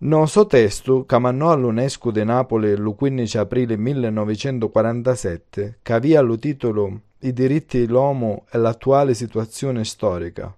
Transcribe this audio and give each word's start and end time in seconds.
No 0.00 0.26
suo 0.26 0.46
testo, 0.46 1.04
che 1.04 1.18
mandò 1.18 1.50
all'UNESCO 1.50 2.12
di 2.12 2.24
Napoli 2.24 2.68
il 2.68 2.94
15 2.96 3.38
aprile 3.38 3.76
1947, 3.76 5.78
che 5.82 5.92
aveva 5.92 6.20
lo 6.20 6.38
titolo 6.38 7.00
I 7.18 7.32
diritti 7.32 7.80
dell'uomo 7.80 8.46
e 8.48 8.58
l'attuale 8.58 9.14
situazione 9.14 9.84
storica. 9.84 10.56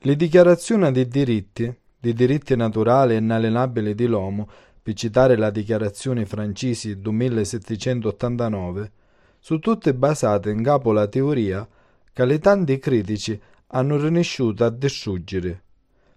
Le 0.00 0.16
dichiarazioni 0.16 0.90
dei 0.90 1.06
diritti, 1.06 1.72
dei 2.00 2.12
diritti 2.12 2.56
naturali 2.56 3.14
e 3.14 3.18
inalienabili 3.18 3.94
dell'uomo, 3.94 4.48
per 4.82 4.94
citare 4.94 5.36
la 5.36 5.50
dichiarazione 5.50 6.24
francese 6.26 7.00
del 7.00 7.12
1789, 7.12 8.92
sono 9.38 9.60
tutte 9.60 9.94
basate 9.94 10.50
in 10.50 10.62
capo 10.62 10.90
alla 10.90 11.06
teoria 11.06 11.66
che 12.12 12.24
le 12.24 12.38
tanti 12.38 12.78
critici 12.78 13.40
hanno 13.68 13.96
rinesciuto 13.96 14.64
a 14.64 14.70
distruggere. 14.70 15.62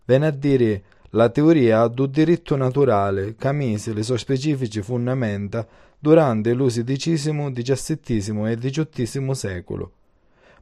Viene 0.05 0.27
a 0.27 0.31
dire 0.31 0.83
la 1.11 1.29
teoria 1.29 1.87
del 1.87 2.09
diritto 2.09 2.55
naturale 2.55 3.35
che 3.35 3.51
mise 3.51 3.93
le 3.93 4.03
sue 4.03 4.17
specifiche 4.17 4.81
fondamenta 4.81 5.65
durante 5.99 6.55
XVI, 6.55 7.51
XVII 7.53 8.51
e 8.51 8.57
XVIII 8.57 9.35
secolo, 9.35 9.91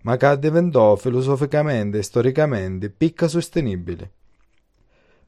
ma 0.01 0.17
che 0.17 0.37
diventò 0.37 0.95
filosoficamente 0.95 1.99
e 1.99 2.03
storicamente 2.03 2.89
picca 2.89 3.27
sostenibile. 3.27 4.11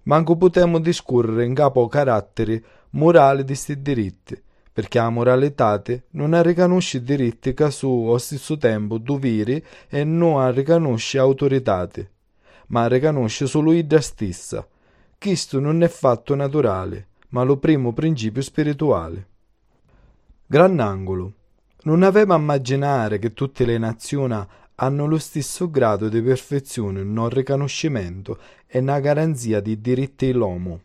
Manco 0.03 0.35
potremmo 0.35 0.79
discorrere 0.79 1.45
in 1.45 1.53
capo 1.53 1.87
caratteri 1.87 2.63
morali 2.91 3.41
di 3.41 3.47
questi 3.47 3.81
diritti, 3.81 4.41
perché 4.71 4.97
la 4.97 5.09
moralità 5.09 5.81
non 6.11 6.41
riconosce 6.43 7.03
diritti 7.03 7.53
che 7.53 7.71
su 7.71 7.87
allo 7.87 8.17
stesso 8.17 8.57
tempo 8.57 8.97
doveri 8.97 9.63
e 9.87 10.03
non 10.03 10.51
riconosce 10.51 11.19
autorità, 11.19 11.87
ma 12.67 12.87
riconosce 12.87 13.47
solo 13.47 13.71
ida 13.71 14.01
stessa. 14.01 14.67
Questo 15.17 15.59
non 15.59 15.83
è 15.83 15.87
fatto 15.87 16.35
naturale, 16.35 17.07
ma 17.29 17.43
lo 17.43 17.57
primo 17.57 17.93
principio 17.93 18.41
spirituale. 18.41 19.27
Grannangolo. 20.45 21.33
Non 21.85 22.03
aveva 22.03 22.35
immaginare 22.35 23.19
che 23.19 23.33
tutte 23.33 23.65
le 23.65 23.77
nazioni 23.77 24.37
hanno 24.75 25.05
lo 25.05 25.17
stesso 25.17 25.69
grado 25.69 26.09
di 26.09 26.21
perfezione 26.21 27.03
nel 27.03 27.29
riconoscimento 27.29 28.39
e 28.67 28.79
nella 28.79 28.99
garanzia 28.99 29.59
di 29.59 29.79
diritti 29.79 30.27
dell'uomo. 30.27 30.81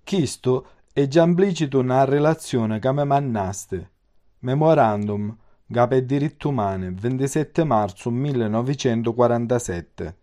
Chisto 0.03 0.68
è 0.91 1.07
già 1.07 1.24
implicito 1.24 1.80
una 1.80 2.03
relazione 2.06 2.80
che 2.80 2.91
mi 2.91 3.06
mannaste. 3.06 3.91
Memorandum, 4.40 5.38
Gape 5.66 6.03
diritti 6.03 6.47
umani, 6.47 6.91
27 6.91 7.63
marzo 7.63 8.09
1947. 8.09 10.18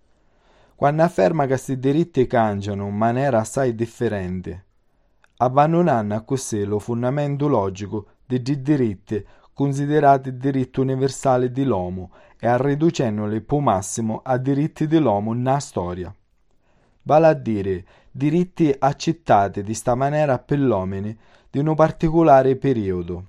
Quando 0.75 1.05
afferma 1.05 1.43
che 1.43 1.51
questi 1.51 1.79
diritti 1.79 2.27
cambiano 2.27 2.89
in 2.89 2.97
maniera 2.97 3.39
assai 3.39 3.77
differente 3.77 4.66
abbandonando 5.39 6.15
a 6.15 6.23
così 6.23 6.65
lo 6.65 6.79
fondamento 6.79 7.49
logico 7.49 8.07
dei 8.25 8.43
diritti 8.43 9.25
considerati 9.57 10.37
diritti 10.37 10.81
universali 10.81 11.51
dell'uomo 11.51 12.11
e 12.39 12.57
riducendoli 12.59 13.41
più 13.41 13.57
massimo 13.59 14.21
a 14.23 14.37
diritti 14.37 14.87
dell'uomo 14.87 15.33
nella 15.33 15.61
storia. 15.61 16.15
Vale 17.03 17.27
a 17.27 17.33
dire 17.33 17.85
diritti 18.11 18.75
accettati 18.79 19.63
di 19.63 19.73
sta 19.73 19.95
maniera 19.95 20.39
per 20.39 20.59
l'uomini 20.59 21.17
di 21.49 21.59
un 21.59 21.75
particolare 21.75 22.57
periodo. 22.57 23.29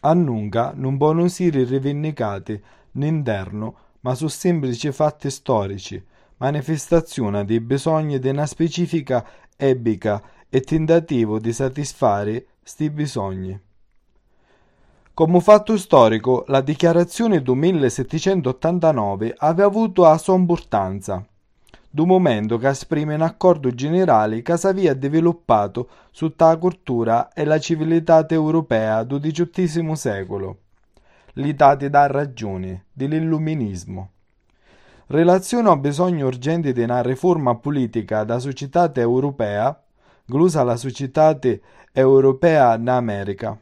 A 0.00 0.14
nunca 0.14 0.72
non 0.74 0.96
possono 0.96 1.26
essere 1.26 1.62
rivendicati 1.62 2.60
all'interno, 2.94 3.76
ma 4.00 4.16
su 4.16 4.26
semplici 4.26 4.90
fatti 4.90 5.30
storici, 5.30 6.02
manifestazione 6.38 7.44
dei 7.44 7.60
bisogni 7.60 8.18
di 8.18 8.30
una 8.30 8.46
specifica 8.46 9.24
epica 9.56 10.20
e 10.50 10.60
tentativo 10.60 11.38
di 11.38 11.52
soddisfare 11.52 12.46
sti 12.62 12.90
bisogni. 12.90 13.60
Come 15.14 15.40
fatto 15.40 15.76
storico, 15.76 16.44
la 16.48 16.60
dichiarazione 16.60 17.42
del 17.42 17.56
1789 17.56 19.34
aveva 19.38 19.68
avuto 19.68 20.02
la 20.02 20.18
sua 20.18 20.34
importanza, 20.34 21.24
dal 21.90 22.06
momento 22.06 22.56
che 22.58 22.68
esprime 22.68 23.14
un 23.14 23.22
accordo 23.22 23.74
generale 23.74 24.42
che 24.42 24.56
si 24.56 24.66
aveva 24.66 24.94
sviluppato 24.94 25.88
tutta 26.12 26.48
la 26.48 26.56
cultura 26.56 27.32
e 27.32 27.44
la 27.44 27.58
civiltà 27.58 28.26
europea 28.28 29.02
del 29.04 29.20
XVIII 29.20 29.96
secolo, 29.96 30.58
l'età 31.34 31.74
da 31.74 32.06
ragione 32.06 32.86
dell'illuminismo. 32.92 34.10
Relazione 35.06 35.68
al 35.68 35.80
bisogno 35.80 36.26
urgente 36.28 36.72
di 36.72 36.82
una 36.82 37.02
riforma 37.02 37.56
politica 37.56 38.22
da 38.22 38.38
società 38.38 38.90
europea, 38.94 39.76
inclusa 40.30 40.62
la 40.62 40.76
società 40.76 41.36
europea 41.90 42.76
in 42.76 42.88
America. 42.88 43.58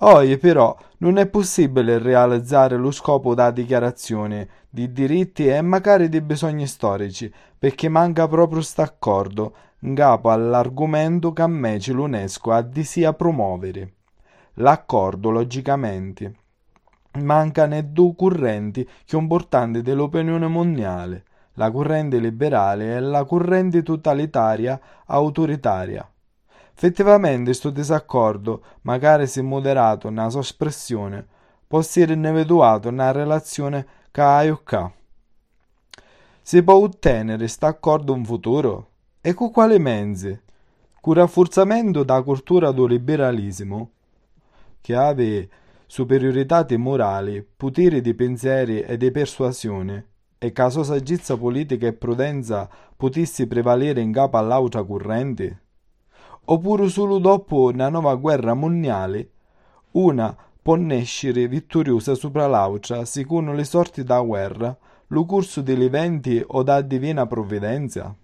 Oggi 0.00 0.38
però 0.38 0.76
non 0.98 1.18
è 1.18 1.26
possibile 1.26 1.98
realizzare 1.98 2.76
lo 2.76 2.92
scopo 2.92 3.34
della 3.34 3.50
dichiarazione 3.50 4.48
di 4.70 4.92
diritti 4.92 5.48
e 5.48 5.60
magari 5.60 6.08
di 6.08 6.20
bisogni 6.20 6.68
storici, 6.68 7.32
perché 7.58 7.88
manca 7.88 8.28
proprio 8.28 8.60
st'accordo 8.60 9.54
in 9.80 9.96
capo 9.96 10.30
all'argomento 10.30 11.32
che 11.32 11.42
invece 11.42 11.92
l'UNESCO 11.92 12.52
ha 12.52 12.62
di 12.62 12.84
sia 12.84 13.12
promuovere. 13.12 13.94
L'accordo, 14.54 15.30
logicamente, 15.30 16.34
manca 17.20 17.66
nei 17.66 17.92
due 17.92 18.14
correnti 18.14 18.88
più 19.04 19.18
importanti 19.18 19.82
dell'opinione 19.82 20.46
mondiale, 20.46 21.24
la 21.58 21.72
corrente 21.72 22.18
liberale 22.18 22.94
e 22.94 23.00
la 23.00 23.24
corrente 23.24 23.82
totalitaria 23.82 24.80
autoritaria. 25.06 26.08
Effettivamente 26.72 27.46
questo 27.46 27.70
disaccordo, 27.70 28.62
magari 28.82 29.26
se 29.26 29.42
moderato 29.42 30.08
nella 30.08 30.30
sua 30.30 30.40
espressione, 30.40 31.26
può 31.66 31.80
essere 31.80 32.12
individuato 32.12 32.90
nella 32.90 33.10
relazione 33.10 33.86
che 34.12 34.20
ha 34.20 34.36
Si 36.40 36.62
può 36.62 36.74
ottenere 36.74 37.38
questo 37.38 37.66
accordo 37.66 38.14
in 38.14 38.24
futuro? 38.24 38.90
E 39.20 39.34
con 39.34 39.50
quali 39.50 39.80
mezzi? 39.80 40.40
Con 41.00 41.14
il 41.14 41.20
rafforzamento 41.20 42.04
della 42.04 42.22
cultura 42.22 42.70
del 42.70 42.86
liberalismo, 42.86 43.90
che 44.80 44.94
ha 44.94 45.12
superiorità 45.86 46.62
morali, 46.76 47.44
poteri 47.56 48.00
di 48.00 48.14
pensieri 48.14 48.80
e 48.82 48.96
di 48.96 49.10
persuasione, 49.10 50.06
e 50.38 50.52
sua 50.70 50.84
saggezza 50.84 51.36
politica 51.36 51.86
e 51.86 51.92
prudenza 51.92 52.68
potesse 52.96 53.46
prevalere 53.48 54.00
in 54.00 54.12
capo 54.12 54.36
all'altra 54.36 54.84
corrente? 54.84 55.62
Oppure 56.44 56.88
solo 56.88 57.18
dopo 57.18 57.70
una 57.72 57.88
nuova 57.88 58.14
guerra 58.14 58.54
mondiale, 58.54 59.30
una 59.92 60.34
può 60.62 60.76
nascere 60.76 61.48
vittoriosa 61.48 62.14
sopra 62.14 62.46
l'altra 62.46 63.04
secondo 63.04 63.52
le 63.52 63.64
sorti 63.64 64.04
da 64.04 64.20
guerra, 64.20 64.76
lo 65.08 65.24
corso 65.24 65.60
degli 65.60 65.84
eventi 65.84 66.42
o 66.46 66.62
da 66.62 66.80
divina 66.82 67.26
provvidenza? 67.26 68.14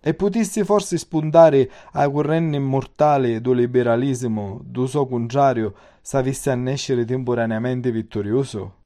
E 0.00 0.14
potissi 0.14 0.64
forse 0.64 0.96
spuntare 0.96 1.70
a 1.92 2.08
corrente 2.08 2.56
immortale 2.56 3.40
do 3.40 3.52
liberalismo, 3.52 4.60
do 4.62 4.86
suo 4.86 5.06
contrario, 5.06 5.74
s'avesse 6.00 6.50
a 6.50 6.54
nascere 6.54 7.04
temporaneamente 7.04 7.90
vittorioso? 7.90 8.77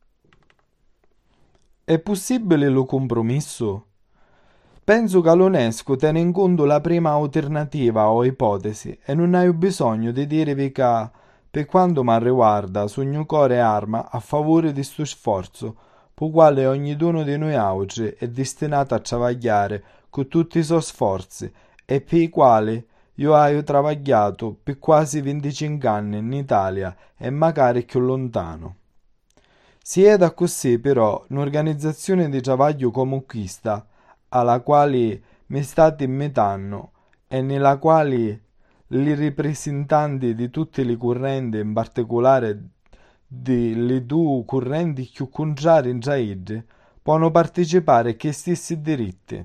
È 1.85 1.99
possibile 1.99 2.69
lo 2.69 2.85
compromesso? 2.85 3.87
Penso 4.85 5.21
che 5.21 5.35
l'UNESCO 5.35 5.97
tiene 5.97 6.21
in 6.21 6.31
conto 6.31 6.65
la 6.65 6.81
prima 6.81 7.11
alternativa 7.11 8.09
o 8.09 8.25
ipotesi 8.25 8.97
e 9.05 9.15
non 9.15 9.35
hai 9.35 9.53
bisogno 9.53 10.13
di 10.13 10.29
dirvi 10.29 10.71
che, 10.71 11.11
per 11.51 11.67
quanto 11.67 12.05
mi 12.05 12.17
riguarda, 12.21 12.87
sogno 12.87 13.27
cuore 13.27 13.59
arma 13.59 14.09
a 14.09 14.21
favore 14.21 14.69
di 14.69 14.75
questo 14.75 15.05
sforzo, 15.05 15.77
per 16.15 16.31
quale 16.31 16.67
ognuno 16.67 17.25
di 17.25 17.37
noi 17.37 17.57
oggi 17.57 18.07
è 18.07 18.29
destinato 18.29 18.95
a 18.95 19.01
travagliare 19.01 19.83
con 20.09 20.29
tutti 20.29 20.61
i 20.61 20.63
suoi 20.63 20.83
sforzi 20.83 21.53
e 21.85 22.01
per 22.01 22.21
i 22.21 22.29
quali 22.29 22.87
io 23.15 23.35
ho 23.35 23.63
travagliato 23.65 24.57
per 24.63 24.79
quasi 24.79 25.21
25 25.21 25.89
anni 25.89 26.19
in 26.19 26.33
Italia 26.33 26.97
e 27.17 27.29
magari 27.31 27.85
più 27.85 27.99
lontano. 27.99 28.77
Si 29.85 30.05
è 30.05 30.17
da 30.17 30.31
così 30.31 30.79
però 30.79 31.25
un'organizzazione 31.29 32.29
di 32.29 32.41
travaglio 32.41 32.93
come 32.93 33.25
questa, 33.25 33.85
alla 34.29 34.61
quale 34.61 35.23
mi 35.47 35.63
state 35.65 36.05
invitando 36.05 36.93
e 37.27 37.43
nella 37.43 37.79
quale 37.79 38.43
i 38.87 39.15
rappresentanti 39.15 40.37
di 40.37 40.51
tutte 40.51 40.85
le 40.85 40.97
correnti, 40.97 41.59
in 41.59 41.73
particolare 41.73 42.63
delle 43.27 44.07
due 44.07 44.45
correnti 44.45 45.11
più 45.13 45.29
contrarie 45.29 45.91
in 45.91 46.01
Zaid, 46.01 46.65
possono 47.03 47.33
partecipare 47.33 48.11
a 48.11 48.17
questi 48.17 48.81
diritti. 48.81 49.45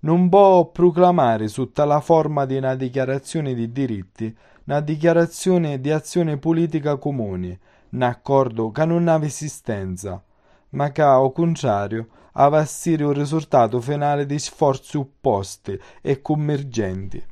Non 0.00 0.28
può 0.28 0.66
proclamare 0.66 1.46
sotto 1.46 1.84
la 1.84 2.00
forma 2.00 2.44
di 2.44 2.56
una 2.56 2.74
dichiarazione 2.74 3.54
di 3.54 3.70
diritti 3.70 4.36
una 4.70 4.80
dichiarazione 4.80 5.80
di 5.80 5.90
azione 5.90 6.38
politica 6.38 6.96
comune, 6.96 7.58
un 7.90 8.02
accordo 8.02 8.70
che 8.70 8.84
non 8.84 9.08
ha 9.08 9.22
esistenza, 9.24 10.22
ma 10.70 10.90
che, 10.92 11.02
al 11.02 11.32
contrario, 11.32 12.08
ha 12.32 12.56
essere 12.58 13.04
un 13.04 13.12
risultato 13.12 13.80
finale 13.80 14.26
di 14.26 14.38
sforzi 14.38 14.96
opposti 14.96 15.78
e 16.00 16.20
convergenti. 16.22 17.22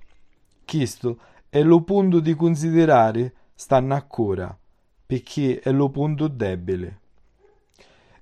Questo 0.65 1.19
è 1.49 1.63
lo 1.63 1.83
punto 1.83 2.21
di 2.21 2.35
considerare 2.35 3.35
stanno 3.55 3.95
ancora, 3.95 4.57
perché 5.07 5.61
è 5.61 5.71
lo 5.71 5.89
punto 5.89 6.29
debole 6.29 7.01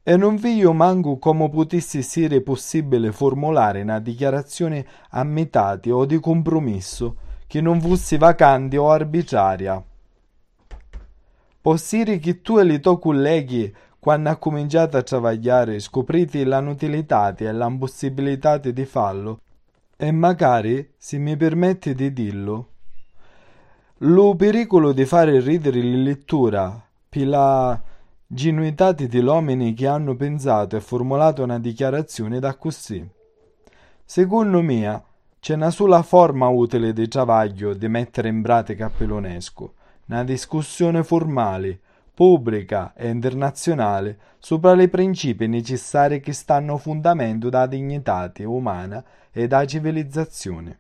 e 0.09 0.17
non 0.17 0.37
vedo 0.37 0.73
manco 0.73 1.19
come 1.19 1.51
potesse 1.51 1.99
essere 1.99 2.41
possibile 2.41 3.11
formulare 3.11 3.83
una 3.83 3.99
dichiarazione 3.99 4.87
a 5.11 5.25
metà 5.25 5.81
o 5.91 6.05
di 6.05 6.21
compromesso 6.21 7.17
che 7.49 7.61
non 7.61 7.81
fosse 7.81 8.17
vacante 8.17 8.77
o 8.77 8.89
arbitraria. 8.89 9.85
Possibile 11.67 12.21
che 12.21 12.43
tu 12.43 12.59
e 12.59 12.65
i 12.65 12.79
tuoi 12.79 13.01
colleghi, 13.01 13.75
quando 13.99 14.31
ha 14.31 14.37
cominciato 14.37 14.99
a 14.99 15.03
travagliare, 15.03 15.81
scoprite 15.81 16.45
l'inutilità 16.45 17.35
e 17.35 17.53
l'impossibilità 17.53 18.57
di 18.57 18.85
farlo, 18.85 19.41
e 19.97 20.13
magari, 20.13 20.93
se 20.97 21.19
mi 21.19 21.37
permette 21.37 21.93
di 21.93 22.13
dirlo, 22.13 22.69
lo 23.99 24.37
pericolo 24.37 24.93
di 24.93 25.05
fare 25.07 25.41
ridere 25.41 25.83
la 25.83 25.97
lettura 25.97 26.87
per 27.09 27.27
la 27.27 27.83
Genuità 28.29 28.93
di 28.93 29.19
uomini 29.19 29.75
che 29.75 29.89
hanno 29.89 30.15
pensato 30.15 30.77
e 30.77 30.81
formulato 30.81 31.43
una 31.43 31.59
dichiarazione 31.59 32.39
da 32.39 32.55
così. 32.55 33.05
Secondo 34.05 34.63
me, 34.63 35.03
c'è 35.41 35.55
una 35.55 35.71
sola 35.71 36.03
forma 36.03 36.47
utile 36.47 36.93
di 36.93 37.09
travaglio 37.09 37.75
di 37.75 37.89
mettere 37.89 38.29
in 38.29 38.41
pratica 38.41 38.89
per 38.89 39.09
l'UNESCO, 39.09 39.73
una 40.07 40.25
discussione 40.25 41.03
formale, 41.03 41.81
pubblica 42.15 42.95
e 42.95 43.09
internazionale 43.09 44.19
sopra 44.39 44.81
i 44.81 44.89
principi 44.89 45.47
necessari 45.47 46.21
che 46.21 46.33
stanno 46.33 46.79
fondamento 46.79 47.51
della 47.51 47.67
dignità 47.67 48.33
umana 48.41 49.05
e 49.31 49.47
della 49.47 49.67
civilizzazione. 49.67 50.79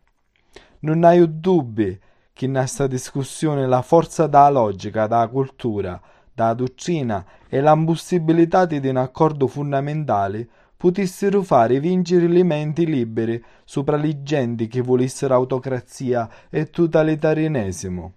Non 0.81 1.05
hai 1.05 1.25
dubbi 1.40 1.99
che 2.32 2.44
in 2.44 2.52
questa 2.52 2.87
discussione 2.87 3.67
la 3.67 3.82
forza 3.82 4.26
della 4.26 4.50
logica, 4.50 5.06
della 5.06 5.28
cultura, 5.28 6.00
da 6.32 6.52
dottrina 6.55 7.25
e 7.49 7.61
l'ambustibilità 7.61 8.67
di 8.67 8.76
un 8.87 8.96
accordo 8.96 9.46
fondamentale 9.46 10.46
potessero 10.76 11.43
fare 11.43 11.81
vincere 11.81 12.28
le 12.28 12.43
menti 12.44 12.84
libere 12.84 13.43
sopra 13.64 13.96
le 13.96 14.23
genti 14.23 14.69
che 14.69 14.82
volessero 14.82 15.34
autocrazia 15.34 16.28
e 16.50 16.69
totalitarianesimo, 16.69 18.12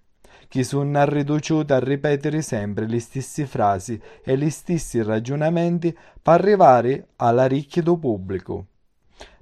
che 0.49 0.63
sono 0.63 1.05
riduciute 1.05 1.73
a 1.73 1.79
ripetere 1.79 2.41
sempre 2.41 2.87
le 2.87 2.99
stesse 2.99 3.45
frasi 3.45 4.01
e 4.23 4.35
gli 4.35 4.49
stessi 4.49 5.01
ragionamenti 5.03 5.95
per 6.21 6.33
arrivare 6.33 7.09
alla 7.17 7.45
ricchezza 7.45 7.95
pubblico. 7.95 8.65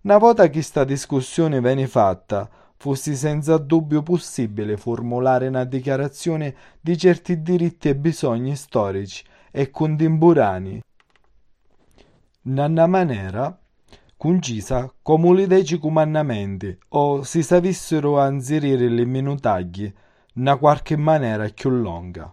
Una 0.01 0.18
volta 0.18 0.50
che 0.50 0.62
sta 0.62 0.83
discussione 0.83 1.62
viene 1.62 1.88
fatta, 1.88 2.50
fosse 2.75 3.15
senza 3.15 3.57
dubbio 3.57 4.04
possibile 4.04 4.75
formulare 4.75 5.48
una 5.48 5.63
dichiarazione 5.63 6.54
di 6.80 6.98
certi 6.98 7.42
diritti 7.42 7.88
e 7.88 7.95
bisogni 7.95 8.56
storici 8.57 9.24
e 9.50 9.71
contemporanei, 9.71 10.83
in 12.44 12.57
una 12.57 12.86
maniera 12.86 13.57
concisa 14.18 14.92
come 15.01 15.42
i 15.42 15.48
dieci 15.48 15.77
comandamenti 15.77 16.77
o 16.89 17.24
si 17.24 17.44
sapessero 17.44 18.19
a 18.19 18.30
le 18.30 19.06
minutagli 19.06 19.94
una 20.38 20.56
qualche 20.57 20.95
maniera 20.95 21.50
più 21.50 21.69
lunga. 21.72 22.31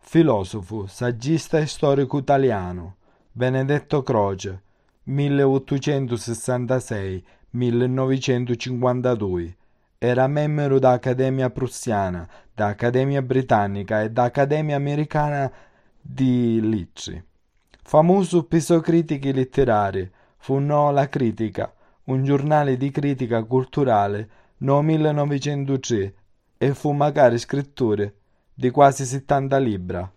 Filosofo, 0.00 0.86
saggista 0.86 1.58
e 1.58 1.66
storico 1.66 2.18
italiano, 2.18 2.94
Benedetto 3.32 4.04
Croce, 4.04 4.62
1866 5.02 7.26
1952. 7.50 9.56
Era 9.98 10.28
membro 10.28 10.78
dell'Accademia 10.78 11.50
Prussiana, 11.50 12.28
dell'Accademia 12.54 13.22
Britannica 13.22 14.02
e 14.02 14.12
dell'Accademia 14.12 14.76
Americana 14.76 15.50
di 16.00 16.60
Lecce. 16.62 17.24
Famoso 17.82 18.44
per 18.44 18.60
sue 18.60 18.80
critiche 18.80 19.32
letterarie, 19.32 20.12
fondò 20.36 20.92
La 20.92 21.08
Critica, 21.08 21.74
un 22.04 22.22
giornale 22.22 22.76
di 22.76 22.92
critica 22.92 23.42
culturale, 23.42 24.28
nel 24.58 24.84
1903 24.84 26.14
e 26.64 26.72
fu 26.72 26.92
magari 26.92 27.38
scrittore 27.38 28.20
di 28.54 28.70
quasi 28.70 29.04
70 29.04 29.58
libri. 29.58 30.08